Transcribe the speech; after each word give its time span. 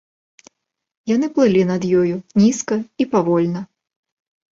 Яны 1.15 1.27
плылі 1.35 1.61
над 1.71 1.85
ёю, 1.99 2.15
нізка 2.43 2.75
і 3.05 3.07
павольна. 3.13 3.61